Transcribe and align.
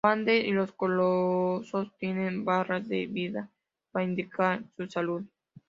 Wander 0.03 0.43
y 0.43 0.51
los 0.51 0.71
colosos 0.71 1.91
tienen 1.99 2.43
barras 2.43 2.87
de 2.87 3.05
vida 3.05 3.51
para 3.91 4.03
indicar 4.03 4.63
su 4.75 4.87
salud. 4.87 5.23